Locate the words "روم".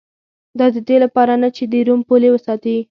1.87-2.01